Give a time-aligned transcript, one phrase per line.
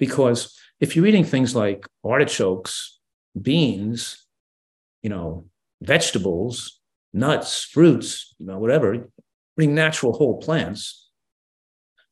[0.00, 2.98] Because if you're eating things like artichokes,
[3.40, 4.26] beans,
[5.02, 5.44] you know,
[5.82, 6.80] vegetables,
[7.12, 9.08] nuts, fruits, you know, whatever,
[9.56, 11.10] bring natural whole plants,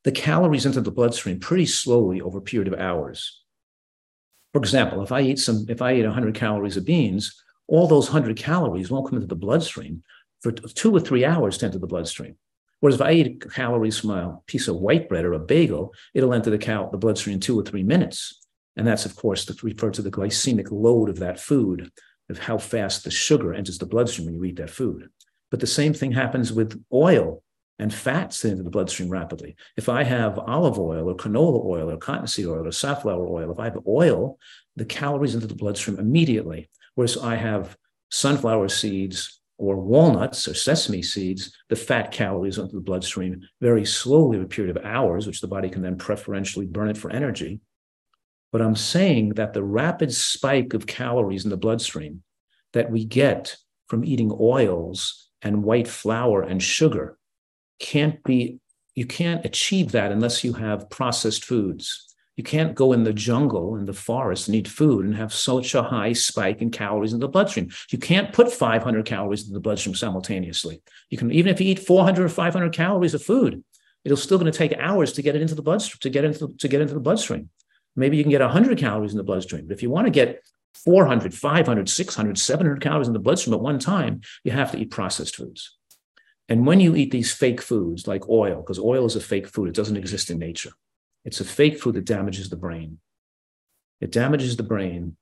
[0.03, 3.43] the calories into the bloodstream pretty slowly over a period of hours.
[4.53, 8.11] For example, if I eat some, if I eat 100 calories of beans, all those
[8.11, 10.03] 100 calories won't come into the bloodstream
[10.41, 12.35] for two or three hours to enter the bloodstream.
[12.79, 16.33] Whereas if I eat calories from a piece of white bread or a bagel, it'll
[16.33, 18.39] enter the, cal- the bloodstream in two or three minutes.
[18.77, 21.91] And that's, of course, to refer to the glycemic load of that food,
[22.29, 25.09] of how fast the sugar enters the bloodstream when you eat that food.
[25.51, 27.43] But the same thing happens with oil
[27.79, 29.55] and fats into the bloodstream rapidly.
[29.77, 33.59] If I have olive oil or canola oil or cottonseed oil or safflower oil, if
[33.59, 34.37] I have oil,
[34.75, 36.69] the calories into the bloodstream immediately.
[36.95, 37.77] Whereas I have
[38.11, 44.37] sunflower seeds or walnuts or sesame seeds, the fat calories into the bloodstream very slowly
[44.37, 47.59] over a period of hours, which the body can then preferentially burn it for energy.
[48.51, 52.23] But I'm saying that the rapid spike of calories in the bloodstream
[52.71, 57.17] that we get from eating oils and white flour and sugar
[57.79, 58.59] can't be,
[58.95, 62.15] you can't achieve that unless you have processed foods.
[62.39, 65.75] You can't go in the jungle in the forest and eat food and have such
[65.75, 67.69] a high spike in calories in the bloodstream.
[67.89, 70.81] You can't put 500 calories in the bloodstream simultaneously.
[71.09, 73.61] You can even if you eat 400 or 500 calories of food,
[74.05, 76.47] it's still going to take hours to get it into the bloodstream to get into
[76.47, 77.49] to get into the bloodstream.
[77.97, 80.41] Maybe you can get 100 calories in the bloodstream, but if you want to get
[80.85, 84.91] 400, 500, 600, 700 calories in the bloodstream at one time, you have to eat
[84.91, 85.75] processed foods.
[86.47, 89.67] And when you eat these fake foods like oil, because oil is a fake food,
[89.67, 90.71] it doesn't exist in nature.
[91.25, 92.99] It's a fake food that damages the brain.
[94.01, 95.17] It damages the brain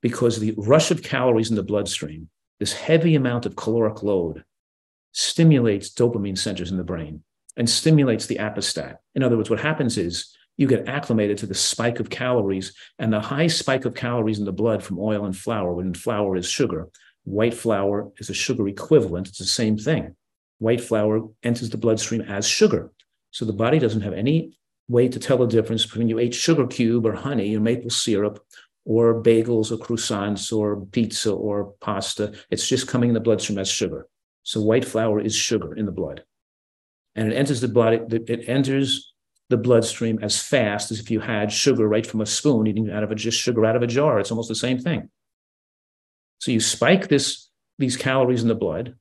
[0.00, 2.28] because the rush of calories in the bloodstream,
[2.60, 4.44] this heavy amount of caloric load,
[5.12, 7.22] stimulates dopamine centers in the brain
[7.56, 8.96] and stimulates the appestat.
[9.14, 13.12] In other words, what happens is you get acclimated to the spike of calories and
[13.12, 16.48] the high spike of calories in the blood from oil and flour, when flour is
[16.48, 16.88] sugar.
[17.24, 20.14] White flour is a sugar equivalent, it's the same thing
[20.58, 22.90] white flour enters the bloodstream as sugar.
[23.30, 24.58] So the body doesn't have any
[24.88, 28.44] way to tell the difference between you ate sugar cube or honey or maple syrup
[28.84, 32.32] or bagels or croissants or pizza or pasta.
[32.50, 34.06] It's just coming in the bloodstream as sugar.
[34.44, 36.24] So white flour is sugar in the blood.
[37.14, 39.12] And it enters the blood, it enters
[39.50, 43.02] the bloodstream as fast as if you had sugar right from a spoon, eating out
[43.02, 44.18] of a just sugar out of a jar.
[44.18, 45.10] It's almost the same thing.
[46.38, 48.94] So you spike this, these calories in the blood,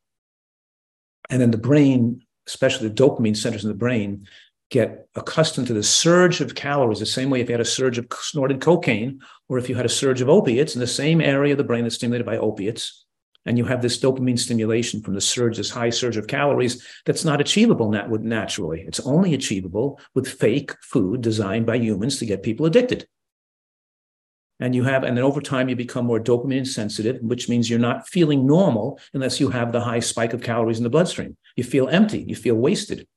[1.30, 4.28] and then the brain, especially the dopamine centers in the brain,
[4.69, 7.97] get accustomed to the surge of calories the same way if you had a surge
[7.97, 11.53] of snorted cocaine or if you had a surge of opiates in the same area
[11.53, 13.06] of the brain that's stimulated by opiates
[13.47, 17.23] and you have this dopamine stimulation from the surge this high surge of calories that's
[17.23, 18.83] not achievable nat- naturally.
[18.85, 23.07] It's only achievable with fake food designed by humans to get people addicted.
[24.59, 27.79] And you have and then over time you become more dopamine sensitive which means you're
[27.79, 31.38] not feeling normal unless you have the high spike of calories in the bloodstream.
[31.56, 33.07] You feel empty you feel wasted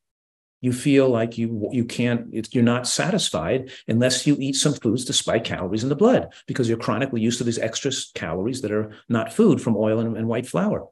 [0.60, 5.12] you feel like you you can't you're not satisfied unless you eat some foods to
[5.12, 8.92] spike calories in the blood because you're chronically used to these extra calories that are
[9.08, 10.86] not food from oil and, and white flour.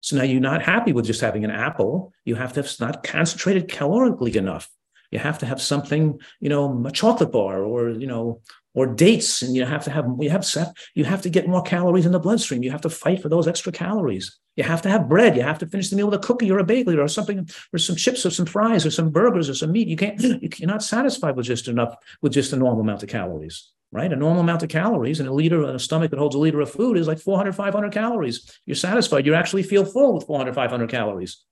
[0.00, 2.12] So now you're not happy with just having an apple.
[2.24, 4.70] You have to have not concentrated calorically enough
[5.10, 8.40] you have to have something you know a chocolate bar or you know
[8.74, 10.46] or dates and you have to have you have
[10.94, 12.62] you have to get more calories in the bloodstream.
[12.62, 14.38] You have to fight for those extra calories.
[14.56, 15.36] You have to have bread.
[15.36, 17.78] You have to finish the meal with a cookie or a bagel or something or
[17.78, 19.88] some chips or some fries or some burgers or some meat.
[19.88, 23.70] You can't you're not satisfied with just enough with just a normal amount of calories
[23.92, 24.12] right?
[24.12, 26.60] A normal amount of calories and a liter in a stomach that holds a liter
[26.60, 28.60] of food is like 400 500 calories.
[28.64, 29.26] You're satisfied.
[29.26, 31.44] You actually feel full with 400 500 calories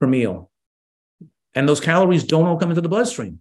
[0.00, 0.47] per meal
[1.54, 3.40] and those calories don't all come into the bloodstream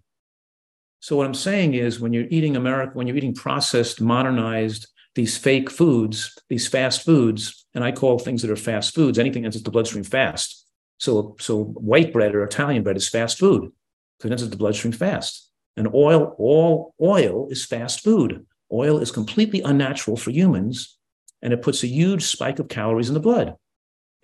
[1.00, 5.38] so what I'm saying is when you're eating America, when you're eating processed, modernized, these
[5.38, 9.48] fake foods, these fast foods, and I call things that are fast foods, anything that
[9.48, 10.66] enters the bloodstream fast.
[11.00, 13.72] So, so white bread or Italian bread is fast food
[14.18, 15.50] because it enters the bloodstream fast.
[15.76, 18.46] And oil, all oil is fast food.
[18.72, 20.98] Oil is completely unnatural for humans,
[21.42, 23.56] and it puts a huge spike of calories in the blood.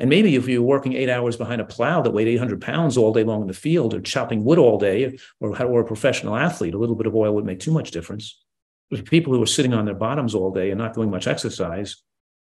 [0.04, 3.14] And maybe if you're working eight hours behind a plow that weighed 800 pounds all
[3.14, 6.74] day long in the field or chopping wood all day or, or a professional athlete,
[6.74, 8.44] a little bit of oil would make too much difference.
[8.92, 12.04] But people who are sitting on their bottoms all day and not doing much exercise,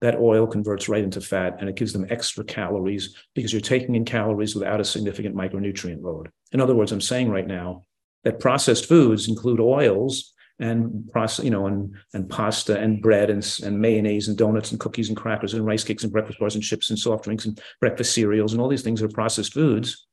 [0.02, 3.96] that oil converts right into fat and it gives them extra calories because you're taking
[3.96, 6.30] in calories without a significant micronutrient load.
[6.52, 7.86] In other words, I'm saying right now
[8.26, 13.60] that processed foods include oils and process, you know, and and pasta and bread and,
[13.64, 16.64] and mayonnaise and donuts and cookies and crackers and rice cakes and breakfast bars and
[16.64, 20.08] chips and soft drinks and breakfast cereals and all these things are processed foods.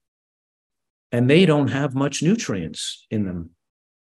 [1.12, 3.50] And they don't have much nutrients in them.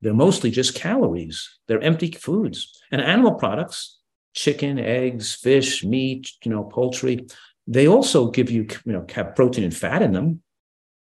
[0.02, 1.48] They're mostly just calories.
[1.68, 2.80] They're empty foods.
[2.90, 3.98] And animal products,
[4.34, 7.26] chicken, eggs, fish, meat, you know, poultry,
[7.66, 10.42] they also give you, you know, have protein and fat in them,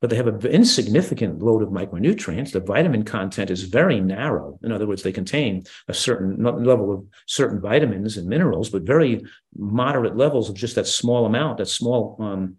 [0.01, 2.53] but they have an insignificant load of micronutrients.
[2.53, 4.59] The vitamin content is very narrow.
[4.63, 9.23] In other words, they contain a certain level of certain vitamins and minerals, but very
[9.57, 12.57] moderate levels of just that small amount, that small, um,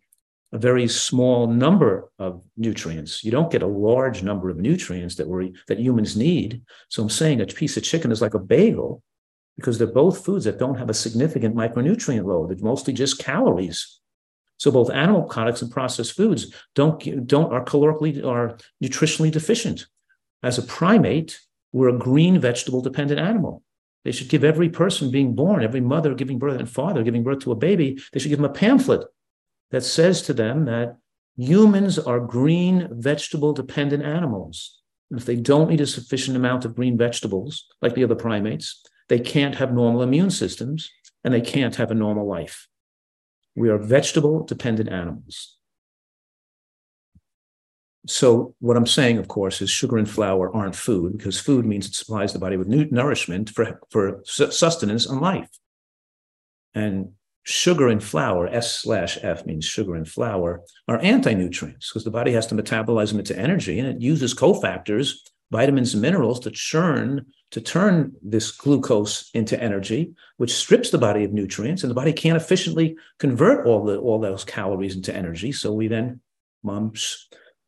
[0.52, 3.24] a very small number of nutrients.
[3.24, 6.62] You don't get a large number of nutrients that we that humans need.
[6.90, 9.04] So I'm saying a piece of chicken is like a bagel
[9.56, 12.50] because they're both foods that don't have a significant micronutrient load.
[12.50, 13.99] They're mostly just calories.
[14.60, 19.88] So both animal products and processed foods don't, don't are calorically are nutritionally deficient.
[20.44, 21.40] As a primate,
[21.72, 23.64] we're a green vegetable dependent animal.
[24.04, 27.40] They should give every person being born, every mother giving birth and father giving birth
[27.40, 29.08] to a baby, they should give them a pamphlet
[29.72, 30.98] that says to them that
[31.38, 34.82] humans are green vegetable dependent animals.
[35.10, 38.84] And if they don't eat a sufficient amount of green vegetables, like the other primates,
[39.08, 40.92] they can't have normal immune systems
[41.24, 42.68] and they can't have a normal life.
[43.60, 45.58] We are vegetable dependent animals.
[48.08, 51.86] So, what I'm saying, of course, is sugar and flour aren't food because food means
[51.86, 55.50] it supplies the body with nourishment for, for sustenance and life.
[56.74, 57.12] And
[57.44, 62.12] sugar and flour, S slash F means sugar and flour, are anti nutrients because the
[62.12, 65.16] body has to metabolize them into energy and it uses cofactors,
[65.52, 71.24] vitamins and minerals to churn, to turn this glucose into energy, which strips the body
[71.24, 75.52] of nutrients, and the body can't efficiently convert all the all those calories into energy.
[75.52, 76.22] So we then
[76.68, 76.94] um,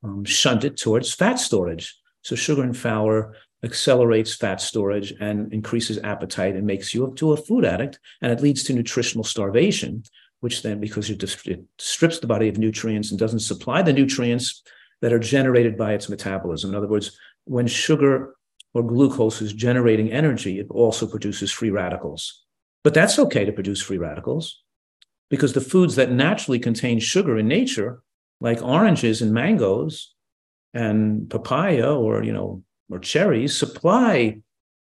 [0.04, 1.98] um, shunt it towards fat storage.
[2.24, 7.38] So sugar and flour accelerates fat storage and increases appetite and makes you to a
[7.38, 8.00] food addict.
[8.22, 10.04] And it leads to nutritional starvation,
[10.40, 14.64] which then, because it, it strips the body of nutrients and doesn't supply the nutrients
[15.02, 16.72] that are generated by its metabolism.
[16.72, 18.36] In other words, when sugar
[18.74, 22.44] or glucose is generating energy, it also produces free radicals.
[22.84, 24.64] But that's okay to produce free radicals
[25.30, 28.02] because the foods that naturally contain sugar in nature,
[28.40, 30.14] like oranges and mangoes
[30.74, 34.40] and papaya or, you know, or cherries supply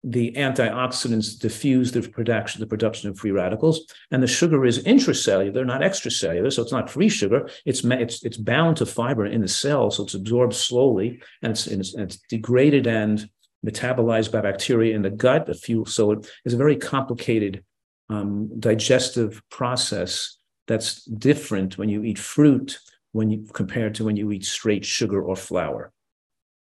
[0.07, 5.65] the antioxidants diffuse the production the production of free radicals and the sugar is intracellular
[5.65, 9.49] not extracellular so it's not free sugar it's it's it's bound to fiber in the
[9.49, 13.31] cell so it's absorbed slowly and it's, it's, it's degraded and
[13.65, 17.65] metabolized by bacteria in the gut a few so it is a very complicated
[18.11, 20.37] um, digestive process
[20.67, 22.79] that's different when you eat fruit
[23.13, 25.95] when you compared to when you eat straight sugar or flour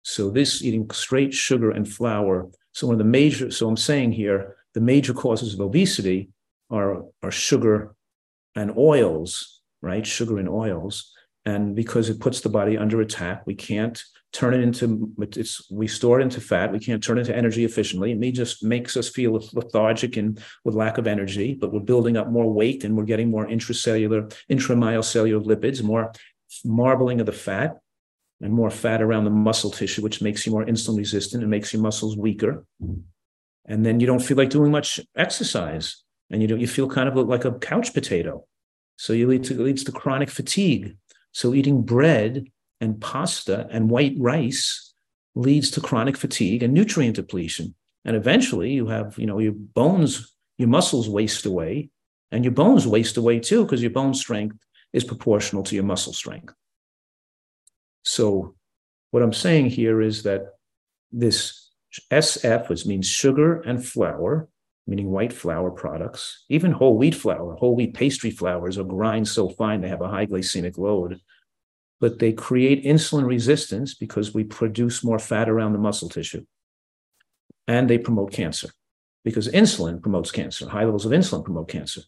[0.08, 2.48] so this eating straight sugar and flour.
[2.73, 6.31] So one of the major, so I'm saying here, the major causes of obesity
[6.70, 7.94] are, are sugar
[8.55, 10.06] and oils, right?
[10.06, 11.12] Sugar and oils.
[11.44, 15.87] And because it puts the body under attack, we can't turn it into it's we
[15.87, 16.73] store it into fat.
[16.73, 18.12] We can't turn it into energy efficiently.
[18.12, 22.17] It may just makes us feel lethargic and with lack of energy, but we're building
[22.17, 26.12] up more weight and we're getting more intracellular, intramyocellular lipids, more
[26.65, 27.79] marbling of the fat
[28.40, 31.73] and more fat around the muscle tissue, which makes you more insulin resistant and makes
[31.73, 32.64] your muscles weaker.
[33.67, 37.08] And then you don't feel like doing much exercise, and you don't, you feel kind
[37.08, 38.46] of like a couch potato.
[38.96, 40.96] So you lead to, leads to chronic fatigue.
[41.32, 42.46] So eating bread
[42.81, 44.94] and pasta and white rice
[45.34, 47.74] leads to chronic fatigue and nutrient depletion.
[48.05, 51.91] And eventually you have, you know, your bones, your muscles waste away,
[52.31, 54.56] and your bones waste away too, because your bone strength
[54.93, 56.55] is proportional to your muscle strength.
[58.08, 58.55] So,
[59.10, 60.55] what I'm saying here is that
[61.12, 61.70] this
[62.10, 64.48] SF, which means sugar and flour,
[64.86, 69.50] meaning white flour products, even whole wheat flour, whole wheat pastry flours are grind so
[69.50, 71.20] fine they have a high glycemic load,
[72.00, 76.46] but they create insulin resistance because we produce more fat around the muscle tissue.
[77.67, 78.70] And they promote cancer
[79.22, 80.67] because insulin promotes cancer.
[80.67, 82.00] High levels of insulin promote cancer.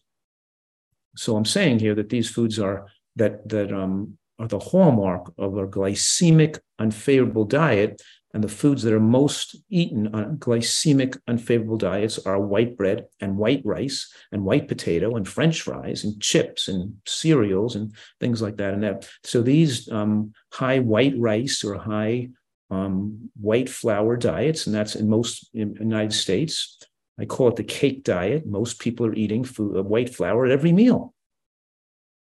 [1.15, 5.57] So I'm saying here that these foods are that that um, are the hallmark of
[5.57, 8.01] a glycemic unfavorable diet.
[8.33, 13.37] And the foods that are most eaten on glycemic unfavorable diets are white bread and
[13.37, 18.57] white rice and white potato and French fries and chips and cereals and things like
[18.57, 18.73] that.
[18.73, 22.29] And that so these um, high white rice or high
[22.71, 26.79] um, white flour diets, and that's in most in United States.
[27.19, 28.47] I call it the cake diet.
[28.47, 31.13] Most people are eating food, uh, white flour at every meal.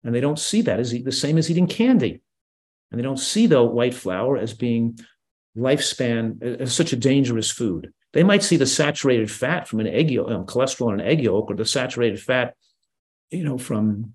[0.04, 2.20] And they don't see that as the same as eating candy.
[2.90, 4.98] And they don't see the white flour as being
[5.56, 7.92] lifespan, as such a dangerous food.
[8.12, 11.22] They might see the saturated fat from an egg yolk, know, cholesterol in an egg
[11.22, 12.54] yolk, or the saturated fat,
[13.30, 14.14] you know, from,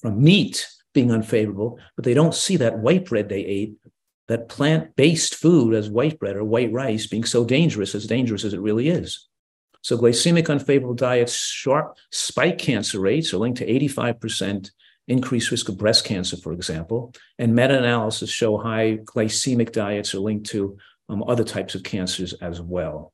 [0.00, 3.74] from meat being unfavorable, but they don't see that white bread they ate
[4.30, 8.44] that plant based food as white bread or white rice being so dangerous, as dangerous
[8.44, 9.28] as it really is.
[9.82, 14.70] So, glycemic unfavorable diets, sharp spike cancer rates are linked to 85%
[15.10, 17.12] increased risk of breast cancer, for example.
[17.38, 22.32] And meta analysis show high glycemic diets are linked to um, other types of cancers
[22.34, 23.12] as well.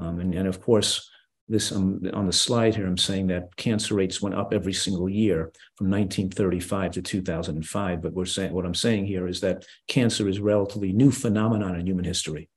[0.00, 1.10] Um, and, and of course,
[1.46, 5.10] this um, on the slide here, I'm saying that cancer rates went up every single
[5.10, 8.02] year from 1935 to 2005.
[8.02, 11.86] But we're saying what I'm saying here is that cancer is relatively new phenomenon in
[11.86, 12.48] human history.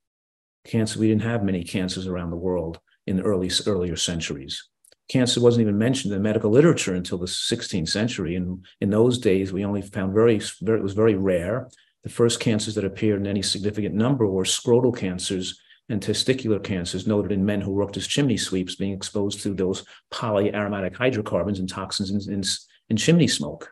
[0.66, 4.68] Cancer, we didn't have many cancers around the world in the early earlier centuries.
[5.08, 9.52] Cancer wasn't even mentioned in medical literature until the 16th century, and in those days
[9.52, 11.68] we only found very, very it was very rare.
[12.02, 17.06] The first cancers that appeared in any significant number were scrotal cancers and testicular cancers
[17.06, 21.68] noted in men who worked as chimney sweeps, being exposed to those polyaromatic hydrocarbons and
[21.68, 22.42] toxins in, in,
[22.90, 23.70] in chimney smoke.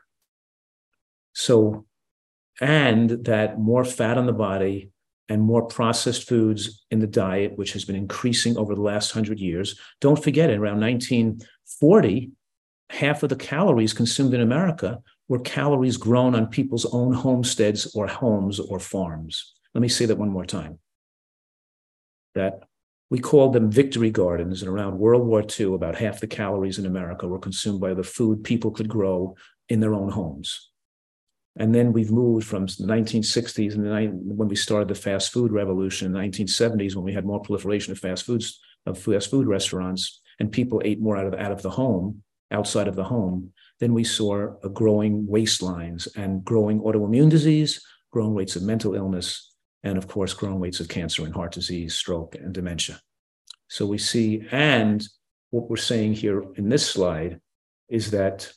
[1.35, 1.85] So,
[2.61, 4.90] and that more fat on the body
[5.28, 9.40] and more processed foods in the diet, which has been increasing over the last hundred
[9.40, 9.78] years.
[10.00, 12.30] Don't forget, in around 1940,
[12.90, 18.06] half of the calories consumed in America were calories grown on people's own homesteads or
[18.06, 19.54] homes or farms.
[19.75, 20.78] Let me say that one more time
[22.35, 22.61] that
[23.11, 24.62] we called them victory gardens.
[24.62, 28.04] And around World War II, about half the calories in America were consumed by the
[28.04, 29.35] food people could grow
[29.68, 30.71] in their own homes.
[31.58, 36.06] And then we've moved from the 1960s and when we started the fast food revolution
[36.06, 40.20] in the 1970s, when we had more proliferation of fast foods, of fast food restaurants,
[40.38, 43.94] and people ate more out of, out of the home, outside of the home, then
[43.94, 49.98] we saw a growing waistlines and growing autoimmune disease, growing rates of mental illness, and
[49.98, 53.00] of course, growing rates of cancer and heart disease, stroke, and dementia.
[53.68, 55.06] So we see, and
[55.50, 57.40] what we're saying here in this slide
[57.88, 58.52] is that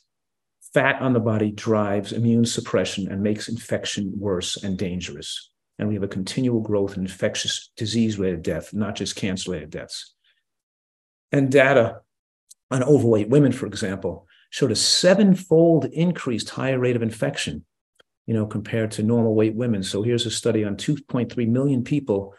[0.74, 5.50] fat on the body drives immune suppression and makes infection worse and dangerous.
[5.78, 9.70] And we have a continual growth in infectious disease related death, not just cancer related
[9.70, 10.14] deaths.
[11.32, 12.00] And data
[12.70, 17.64] on overweight women, for example, showed a sevenfold increased higher rate of infection
[18.30, 19.82] you know, compared to normal weight women.
[19.82, 22.32] So here's a study on 2.3 million people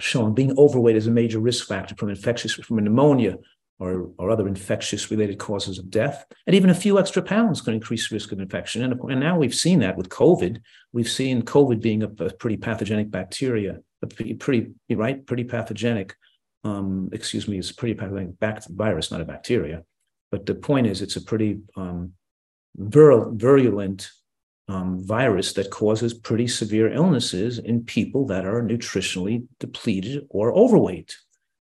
[0.00, 3.38] showing being overweight is a major risk factor from infectious, from pneumonia
[3.78, 6.26] or, or other infectious related causes of death.
[6.46, 8.82] And even a few extra pounds can increase risk of infection.
[8.82, 10.60] And, and now we've seen that with COVID.
[10.92, 16.16] We've seen COVID being a, a pretty pathogenic bacteria, a pretty, pretty right, pretty pathogenic.
[16.64, 19.84] Um, excuse me, it's pretty pathogenic back, virus, not a bacteria.
[20.30, 22.12] But the point is, it's a pretty um,
[22.76, 24.10] virulent
[24.68, 31.16] um, virus that causes pretty severe illnesses in people that are nutritionally depleted or overweight.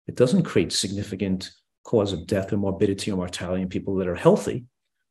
[0.08, 1.50] It doesn't create significant
[1.87, 4.64] cause of death or morbidity or mortality in people that are healthy.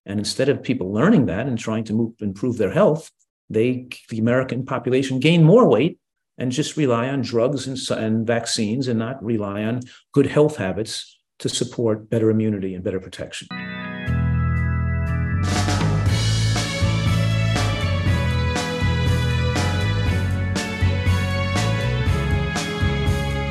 [0.06, 3.10] And instead of people learning that and trying to move, improve their health,
[3.50, 5.98] they, the American population, gain more weight
[6.38, 11.18] and just rely on drugs and, and vaccines and not rely on good health habits
[11.40, 13.48] to support better immunity and better protection.